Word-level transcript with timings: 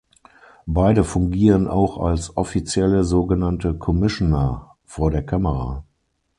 Beide 0.65 1.03
fungieren 1.03 1.67
auch 1.67 1.99
als 1.99 2.35
Offizielle, 2.35 3.03
sogenannte 3.03 3.75
"Commissioner", 3.77 4.75
vor 4.83 5.11
der 5.11 5.23
Kamera. 5.23 5.85